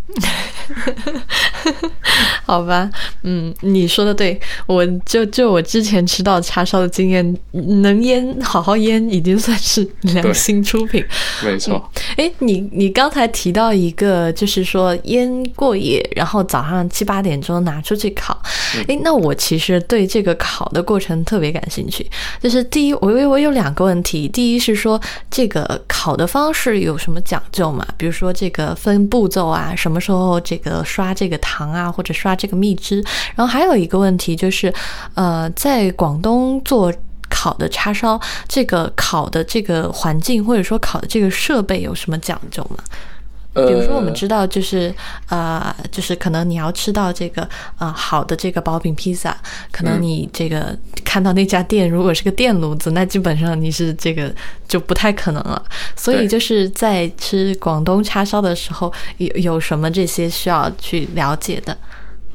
[2.46, 2.90] 好吧，
[3.24, 11.04] 嗯，你说的对，我就就我之前吃到叉烧的经验，能腌好好腌，已经算是良心出品。
[11.44, 11.92] 没错。
[12.18, 18.40] 哎，你你刚才提到一个，就是说腌过夜，然后早上七八点钟拿出去烤。
[18.88, 22.06] 哎，那我其实对这个烤的过程特别感兴趣。
[22.40, 27.86] 就是第一，我我我有两个问题，第一是说这个烤的方式有什么讲究嘛？
[27.98, 33.02] 比如说这个分步骤啊，什么什么时候这个刷这个糖啊，或者刷这个蜜汁？
[33.34, 34.74] 然后还有一个问题就是，
[35.14, 36.94] 呃，在广东做
[37.30, 42.84] 烤的叉烧，这个烤的这个环境或者说烤的这个设备有什么讲究吗？
[43.56, 44.94] 比如说，我们知道，就是
[45.30, 47.48] 呃，就是可能你要吃到这个
[47.80, 49.36] 呃好的这个薄饼披萨，
[49.72, 54.34] 可能你这个看到那家店如果是个电炉子，那基本上你是这个
[54.68, 55.64] 就不太可能了。
[55.96, 61.78] 所以就是在吃广东叉烧的时候，有有什么这些需要去了解的？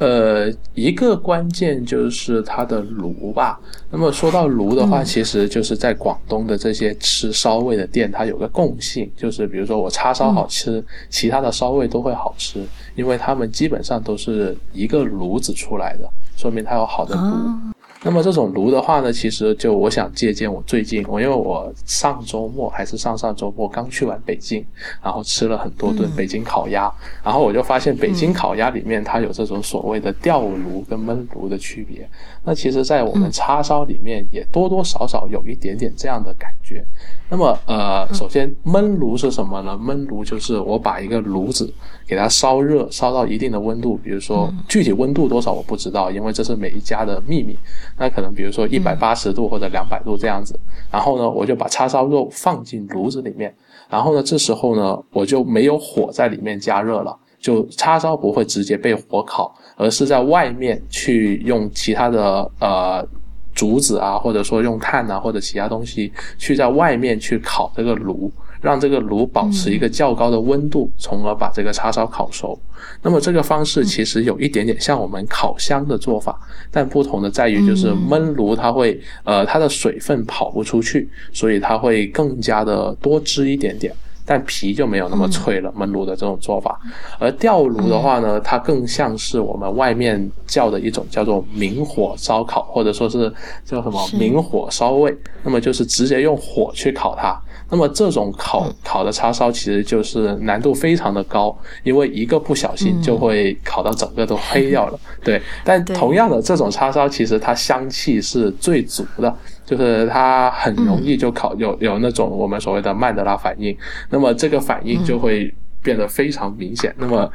[0.01, 3.61] 呃，一个关键就是它的炉吧。
[3.91, 17.75] 那么说到炉的话，其实就是在广东的这些吃烧味的店，它有个共性，就是比如说我叉烧好吃，其他的烧味都会好吃，因为他们基本上都是一个炉子出来的，说明它有好的炉。
[18.03, 24.65] 那么这种炉的话呢，其实就我想借鉴我最近，我因为我上周末还是上上周末刚去完北京，
[25.03, 26.91] 然后吃了很多顿北京烤鸭，
[27.23, 32.09] 然后我就发现北京烤鸭里面它有这种所谓的吊炉跟焖炉的区别。
[32.43, 36.83] 那其实，在我们叉烧里面也多多少少有一点点这样的感觉。
[37.29, 39.73] 那么，呃，首先焖炉是什么呢？
[39.73, 41.71] 焖炉就是我把一个炉子
[42.07, 47.59] 给它烧热，烧到一定的温度，比如说具体温度多少我不知道，因为这是每一家的秘密。
[48.01, 50.59] 那可能比如说一百八十度或者两百度这样子，
[50.91, 53.55] 然后呢，我就把叉烧肉放进炉子里面，
[53.91, 63.07] 然后呢，这时候呢，我就没有火在里面加热了，就叉烧不会直接被火烤，而是在外面去用其他的呃
[63.55, 68.33] 竹子啊，或者说用炭啊或者其他东西去在外面去烤这个炉。
[68.61, 72.59] 让这个炉保持一个较高的温度，从而把这个叉烧烤熟。
[73.03, 76.39] 那么这个方式其实有一点点像我们烤箱的做法，
[76.71, 83.95] 但不同的在于就是焖炉它会呃它的水分跑不出去，所以它会更加的多汁一点点，
[84.25, 85.73] 但皮就没有那么脆了。
[85.77, 86.81] 焖炉的这种做法，
[87.19, 93.33] 而吊炉的话呢，它更像是我们外面叫的一种叫做明火烧烤，或者说是
[93.65, 97.39] 叫什么明火烧味，那么就是直接用火去烤它。
[97.71, 104.99] 那么这种烤烤的叉烧其实就是难度非常的高，因为一个不小心就会烤到整个都黑掉了。
[105.23, 113.77] 对，但同样的这种叉烧其实它香气是最足的，就是它很容易就烤有有那种我们所谓的曼德拉反应，
[114.11, 115.53] 那么这个反应就会
[115.83, 116.95] 变得非常明显。
[116.99, 117.31] 那么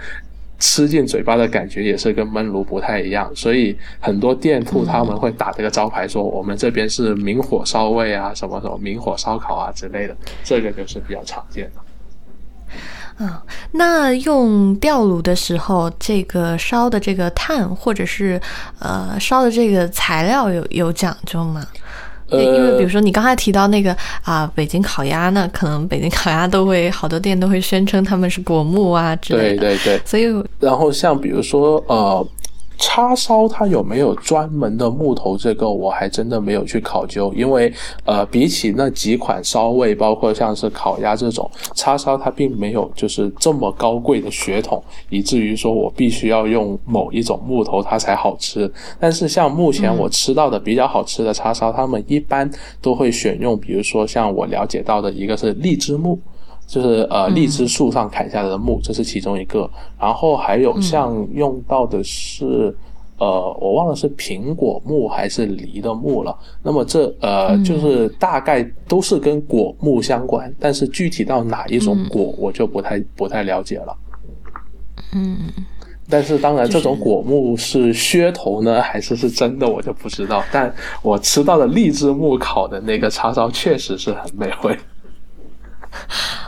[0.60, 11.82] 吃进嘴巴的感觉也是跟焖炉不太一样，所以很多店铺他们会打这个招牌说我们这边是明火烧味啊，什么什么明火烧烤啊之类的，这个就是比较常见的。
[13.18, 13.32] 嗯，
[13.72, 18.40] 那用吊炉的时候，这个烧的这个炭或者是
[18.80, 21.66] 呃烧的这个材料有有讲究吗？
[22.30, 30.02] 呃，因为比如说你刚才提到那个啊，北京烤鸭，呢可能北京烤鸭都会好多店都会宣称他们是果木啊之类的，对对对。
[30.06, 30.26] 所以，
[30.60, 32.28] 然后像比如说呃。
[32.78, 35.38] 叉烧它有没有专门的木头？
[35.38, 37.72] 这个我还真的没有去考究，因为
[38.04, 48.72] 呃，比起那几款烧味，包括像是烤鸭这种叉烧，它并没有就是这么高贵的血统，以至于说我必须要用某一种木头它才好吃。
[49.00, 52.50] 但是像目前我吃到的比较好吃的叉烧，他们一般
[52.82, 56.20] 都会选用，比如说像我了解到的一个是荔枝木。
[56.68, 59.70] 就是呃，荔枝树上砍下来的木，这是其中一个。
[60.00, 62.76] 然后还有像用到的是，
[63.18, 66.36] 呃，我忘了是苹果木还是梨的木了。
[66.64, 73.98] 那么这呃，就是大概都是跟果木相关，但是具体到哪一种果，我就不太不太了解了。
[75.14, 75.38] 嗯，
[76.10, 80.44] 但是当然，这种果木是噱头呢，还是是真的，我就不知道。
[80.52, 84.78] 但我吃到的荔枝木烤的那个叉烧，确实是很美味。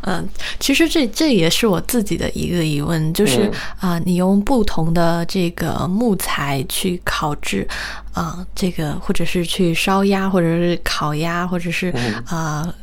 [0.08, 0.26] 嗯，
[0.58, 7.68] 其实这这也是我自己的一个疑问，就是啊，你用不同的这个木材去烤制
[8.14, 11.94] 啊，这个或者是去烧鸭，或者是烤鸭，或者是
[12.26, 12.74] 啊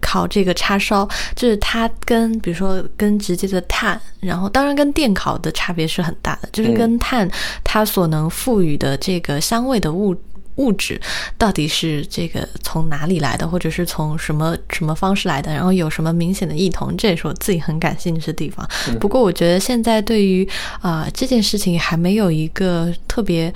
[0.00, 1.06] 烤这个叉烧，
[1.36, 7.30] 就是它跟比如说跟直接的碳，然后当然跟电烤的差别是很大的，就是跟碳
[7.62, 10.16] 它所能赋予的这个香味的物。
[10.56, 11.00] 物质
[11.38, 15.52] 到底是这个从哪里来的，或者是从什么什么方式来的？
[15.52, 16.96] 然后有什么明显的异同？
[16.96, 18.68] 这也是我自己很感兴趣的地方。
[18.98, 20.46] 不过我觉得现在对于
[20.80, 23.52] 啊这件事情还没有一个特别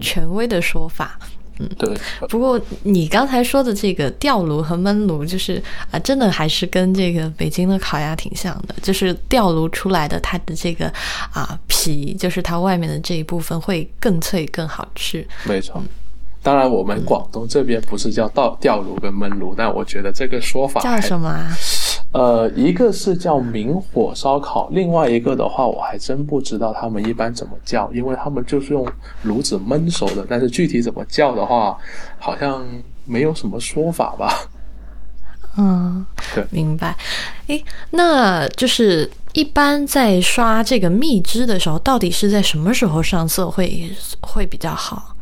[0.00, 1.18] 权威的说法。
[1.62, 1.94] 嗯，对。
[2.28, 8.74] 不过你刚才说的这个吊炉和焖炉，就是啊，真的还是跟这个北京的烤鸭挺像的。
[8.80, 10.90] 就是吊炉出来的它的这个
[11.32, 15.26] 啊皮，就是它外面的这一部分会更脆更好吃。
[15.44, 15.82] 没错。
[16.42, 21.46] 当然，我们广东这边不是叫倒吊炉跟焖炉，但我觉得这个说法叫什么？
[22.12, 28.84] 呃，一个是叫明火烧烤，另外一个的话，我还真不知道他们一般怎么叫，因为他们就是用
[29.22, 31.76] 炉子焖熟的，但是具体怎么叫的话，
[32.18, 32.66] 好像
[33.04, 34.48] 没有什么说法吧。
[35.58, 36.96] 嗯，对，明白。
[37.48, 43.88] 诶，那就是一般在刷这个蜜汁的时候，到底是在什么时候上色会
[44.20, 45.14] 会比较好？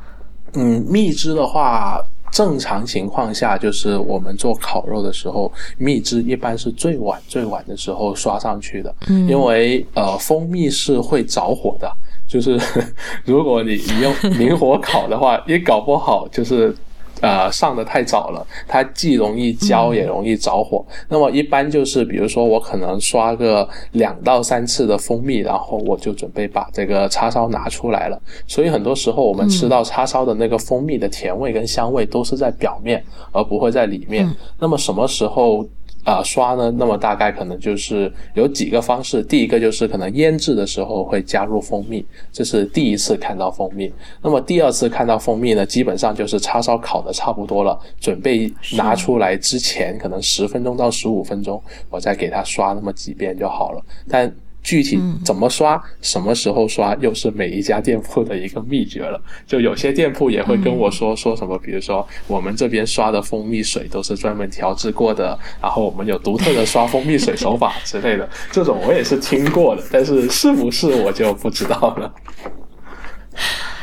[0.54, 2.00] 嗯，蜜汁的话，
[2.32, 8.94] 正常情况下就是我们做烤肉的时候，蜜汁一般是最晚最晚的时候刷上去的。
[9.08, 11.90] 嗯，因为呃，蜂蜜是会着火的，
[12.26, 12.58] 就是
[13.24, 16.74] 如果你你用明火烤的话，也搞不好就是。
[17.20, 20.84] 呃，上的太早了，它既容易焦也容易着火。
[21.08, 28.20] 那么一般就是，比如说我可能刷个两到三次的蜂蜜，然后我就准备把这个叉烧拿出来了。
[28.46, 33.02] 所以很多时候我们吃到叉烧的那个蜂蜜的甜味跟香味都是在表面，
[33.32, 34.28] 而不会在里面。
[34.58, 35.66] 那么什么时候？
[36.08, 36.70] 啊，刷呢？
[36.70, 39.22] 那么大概可能就是有几个方式。
[39.22, 42.02] 第一个就是可能腌制的时候会加入蜂蜜，
[42.32, 43.92] 这是第一次看到蜂蜜。
[44.22, 53.82] 那么第二次看到蜂蜜呢，基本上就是叉烧烤的差不多了，准备拿出来之前，可能十分钟到十五分钟，我再给它刷那么几遍就好了。
[54.08, 54.34] 但
[54.68, 59.18] 具体怎么刷，什么时候刷，又是每一家店铺的一个秘诀了。
[59.46, 68.28] 就有些店铺也会跟我说说什么，比如说我们这边刷的蜂蜜水都是专门调制过的，然后我们有独特的刷蜂蜜水手法之类的。
[68.52, 72.12] 这种我也是听过的，但是是不是我就不知道了。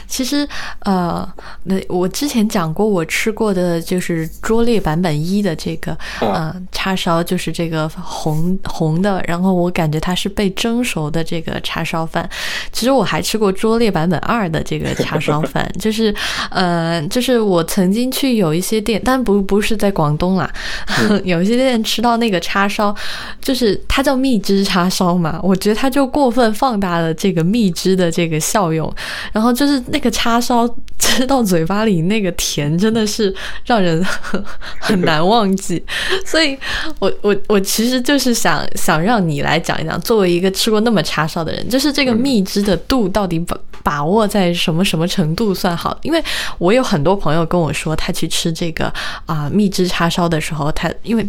[0.07, 0.47] 其实，
[0.79, 1.27] 呃，
[1.63, 12.29] 那我之前讲过，我吃过的就是拙劣版本一的这个，呃，叉烧，就是这个红红的，然后我感觉它是被蒸熟的这个叉烧饭。
[12.71, 16.13] 其实我还吃过拙劣版本二的这个叉烧饭， 就是，
[16.51, 20.51] 呃，就是我曾经去有一些店，但不不是在广东啦，
[21.23, 22.95] 有一些店吃到那个叉烧，
[23.41, 28.93] 就是它叫蜜汁叉烧嘛，我觉得它就过分放大了这个蜜汁的这个效用，
[29.31, 29.83] 然后就是。
[29.95, 30.67] 那个叉烧
[30.99, 33.33] 吃到嘴巴里那个甜真的是
[33.65, 34.05] 让人
[34.77, 35.81] 很难忘记，
[36.25, 36.57] 所以
[36.99, 45.97] 我我我其实就是想想让你来讲一讲，作为一个吃过那么叉烧的人，就是这个蜜汁的度到底把把握在什么什么程度算好？
[46.01, 46.21] 因为
[46.57, 48.93] 我有很多朋友跟我说，他去吃这个
[49.25, 51.25] 啊蜜汁叉烧的时候，他因为。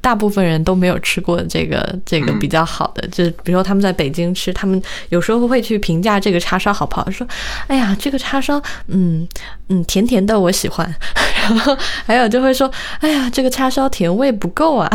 [0.00, 7.26] 大部分人都没有吃过这个这个比较好的，就是比如说他们在北京吃，他们有时候会去评价这个叉烧好不好，说，
[7.66, 9.26] 哎呀，这个叉烧，嗯
[9.68, 10.94] 嗯，甜甜的，我喜欢。
[11.42, 12.70] 然后还有就会说，
[13.00, 14.88] 哎呀，这个叉烧甜味不够啊。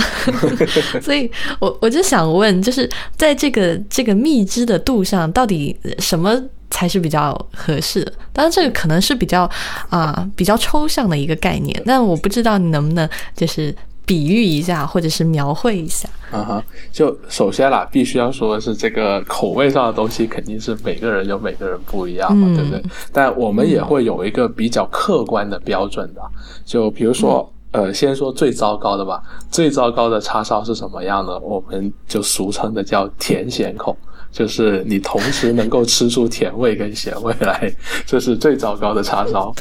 [1.01, 8.13] 所以我我就想问，就是在这个这个蜜汁的度上，到底什么才是比较合适的？
[8.31, 9.49] 当然，这个可能是比较
[9.89, 13.75] 啊比较抽象的一个概念，但我不知道你能不能就是。
[14.07, 16.09] 比喻一下，或者是描绘一下。
[16.31, 22.81] 嗯哼，就首先啦，必须要说的是，这个口味上的东西肯定是每个人有每个人不一样嘛，对不对？
[23.11, 26.21] 但我们也会有一个比较客观的标准的。
[26.65, 29.21] 就比如说，呃，先说最糟糕的吧。
[29.51, 31.37] 最糟糕的叉烧是什么样的？
[31.39, 33.95] 我们就俗称的叫甜咸口。
[34.29, 37.73] 就是你同时能够吃出甜味跟咸味来，
[38.05, 39.55] 这是最糟糕的叉烧。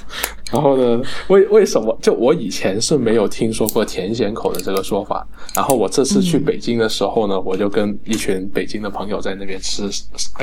[0.53, 1.97] 然后呢，为为什么？
[2.01, 5.27] 就我以前是没有听说过甜咸口的这个说法。
[5.55, 9.89] 然后我这次去北京的时候呢，我就跟一群北京的朋友在那边吃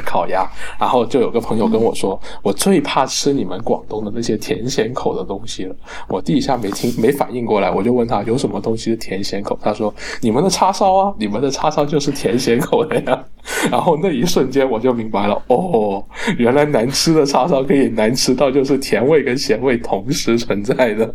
[0.06, 0.46] 烤鸭。
[0.80, 5.76] 然后就有个朋友跟我说，我最怕吃你们广东的那些甜咸口的东西了。
[6.08, 9.58] 我第一下没听没反应过来，我就问他有什么东西是甜咸口？
[9.62, 13.24] 他说你们的叉烧啊，你们的叉烧就是甜咸口的呀。
[13.70, 16.02] 然后那一瞬间我就明白了，哦，
[16.38, 21.14] 原来难吃的叉烧可以难吃到就是甜味跟咸味同时存在的。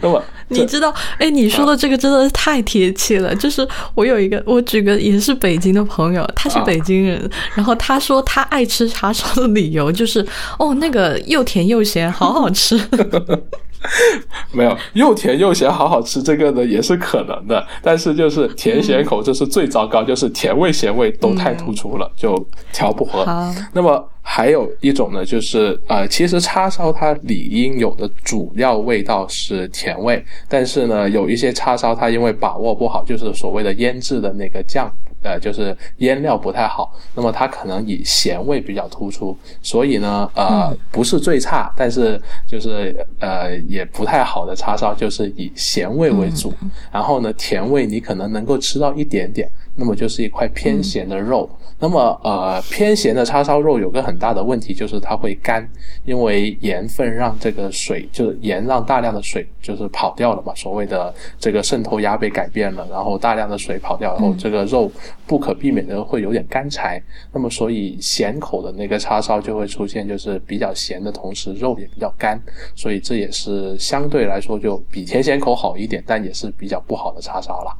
[0.00, 3.34] 那么 你知道，哎，你说的这个真的是太贴切了。
[3.34, 10.24] 就是我有一个，我举个也是北京的朋友，他是北京人，然后他说他爱吃叉烧的理由就是，
[10.58, 12.80] 哦，那个又甜又咸，好好吃。
[14.52, 22.34] 没有又甜又咸，好好吃，这个呢也是可能的，但是就是甜咸口，这是最糟糕，就是甜味咸味都太突出了，就
[22.72, 23.24] 调不和。
[23.72, 34.90] 那么还有一种呢，就是呃，其实叉烧它理应有的主要味道是甜味，但是呢，有一些叉烧它因为把握不好，就是所谓的腌制的那个酱。
[35.26, 46.54] 呃，就是腌料不太好，那么它可能以咸味比较突出，所以呢，呃，不是最差，但是就是呃也不太好的叉烧，就是以咸味为主，
[46.92, 49.50] 然后呢，甜味你可能能够吃到一点点。
[49.76, 51.48] 那么就是一块偏咸的肉。
[51.78, 55.68] 那么，呃，偏咸的叉烧肉有个很大的问题，就是它会干，
[56.06, 60.54] 因为盐分让这个水，就是盐让大量的水就是跑掉了嘛。
[60.54, 64.90] 所谓的这个渗透压被改变了，然后大量的水跑掉然后，这个肉
[65.26, 66.98] 不可避免的会有点干柴。
[67.30, 72.40] 那么，所以咸口的那个叉烧就会出现，就是比较咸的同时肉也比较干，
[72.74, 77.76] 所以这也是相对来说就比甜咸口好一点，但也是比较不好的叉烧了。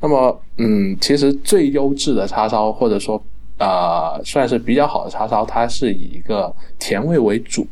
[0.00, 3.22] 那么，嗯，其实最优质的叉烧，或者说，
[3.58, 7.66] 呃，算是比较好的叉烧，它是以一个甜味为主，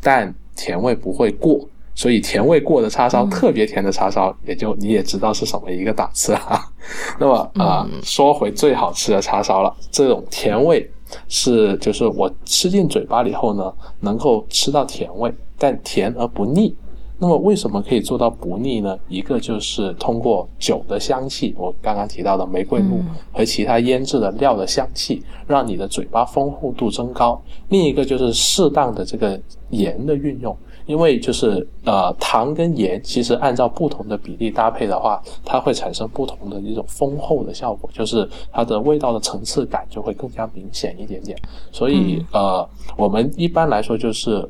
[0.00, 1.60] 但甜味不会过，
[1.94, 6.60] 所以甜味过的叉烧，特别甜的叉烧，也就你也知道是什么一个档次啊。
[7.18, 10.88] 那么，啊，说回最好吃的叉烧了，这种甜味
[11.28, 16.74] 是，就是我吃进嘴巴里后呢，能够吃到甜味，但甜而不腻。
[17.20, 18.96] 那么为什么可以做到不腻呢？
[19.08, 23.00] 一个就是通过酒的香气，我刚刚提到的玫瑰露
[23.32, 27.42] 和其他腌制的料的香气，让你的嘴巴丰厚度增高。
[27.70, 29.40] 另一个就是适当的这个
[29.70, 30.56] 盐的运用，
[30.86, 41.36] 因为就是呃糖跟盐其实按照不同的比例搭配的话，它会产生不同的一种丰厚的效果，就是它的味道的层次感就会更加明显一点点。
[41.72, 42.64] 所以呃，
[42.96, 44.48] 我们一般来说就是。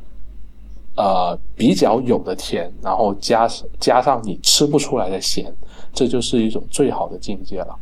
[0.99, 5.55] 呃，比较有的甜，然后加加上你吃不出来的咸，
[5.93, 7.79] 这就是一种最好的境界了。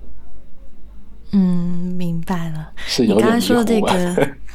[1.33, 1.41] 嗯，
[1.97, 2.71] 明白了。
[2.77, 3.89] 是有点说这个。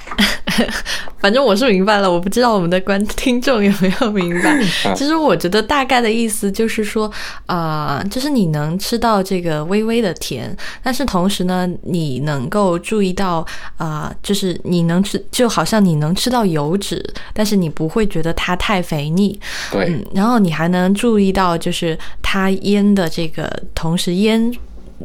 [1.19, 4.59] 反正我是明白了，我不知道我们的观听众有没有明白。
[4.95, 7.11] 其实我觉得大概的意思就是说，
[7.45, 13.45] 啊，就是你能吃到这个微微的甜，但是同时呢，你能够注意到，
[13.77, 17.03] 啊，就是你能吃，就好像你能吃到油脂，
[17.33, 19.39] 但是你不会觉得它太肥腻。
[19.71, 24.51] 对，然后你还能注意到，就是它腌的这个，同时腌。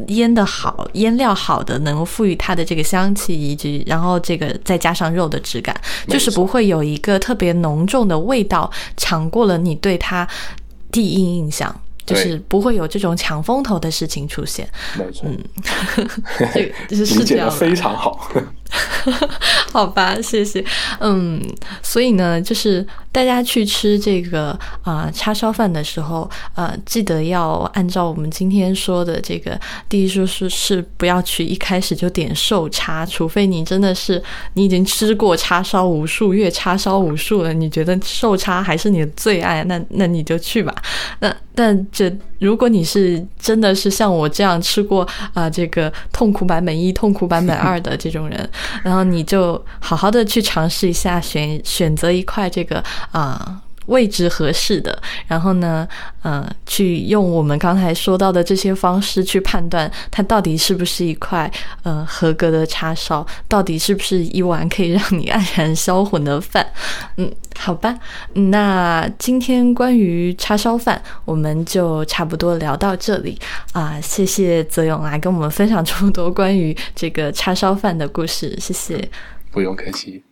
[0.08, 5.74] 腌的好，腌料好的，能够赋予它的这个香气，以及然后这个再加上肉的质感，
[6.08, 10.26] 就是不会有一个特别浓重的味道抢过了你对它
[10.90, 11.74] 第一印象，
[12.04, 14.68] 就是不会有这种抢风头的事情出现。
[14.98, 15.38] 没错，嗯，
[16.88, 17.50] 这是理解的。
[17.50, 18.30] 非常好。
[19.72, 20.64] 好吧，谢谢。
[21.00, 21.40] 嗯，
[21.82, 29.58] 所以呢，就是大家去吃这个啊叉烧饭的时候，呃，记得要按照我们今天说的这个
[29.88, 34.22] 第一说是是不要去一开始就点瘦叉，除非你真的是
[34.54, 40.74] 你已经吃过叉烧无数月、叉烧无数了，你觉得瘦叉还是你的最爱，那那你就去吧。
[41.20, 48.50] 那但这如果你是真的是像我这样吃过啊这个痛苦版本一、痛苦版本二的这种人。
[48.82, 52.82] 然后你就好好的去尝试一下，选选择一块这个
[53.12, 55.86] 啊位置合适的，然后呢，
[56.22, 61.50] 呃，去用我们刚才说到的这些方式去判断它到底是不是一块
[61.82, 66.66] 呃合格的叉烧，到底是不是一碗可以让你黯然销魂的饭。
[67.16, 67.98] 嗯，好吧，
[68.34, 73.38] 那今天关于叉烧饭我们就差不多聊到这里
[73.72, 79.08] 啊，谢谢泽勇来跟我们分享这么多关于这个叉烧饭的故事，谢谢。
[79.50, 80.25] 不用客气。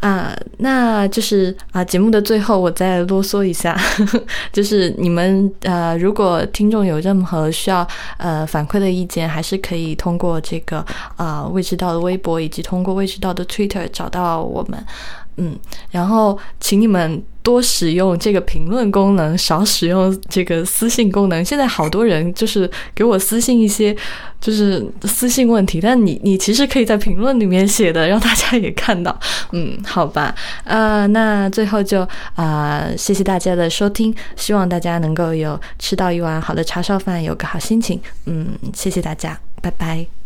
[0.00, 3.78] 啊，那就是啊，节目的最后我再啰嗦一下，
[4.52, 7.86] 就是你们呃，如果听众有任何需要
[8.16, 10.84] 呃反馈的意见，还是可以通过这个
[11.16, 14.84] 啊未知道的微博，以及通过未知道的 Twitter 找到我们。
[15.36, 15.58] 嗯，
[15.90, 21.44] 然后请你们多使用这个评论功能，少使用这个私信功能。
[21.44, 23.96] 现在好多人就是给我私信一些
[24.40, 29.18] 就是私信问题，但你你其实可以在评论里面写的，让大家也看到。
[29.52, 37.98] 嗯，好吧，呃，那最后就啊，谢谢大家的收听，希望大家能够有吃到一碗好的叉烧饭，有个好心情。
[38.26, 40.19] 嗯，谢谢大家，拜拜。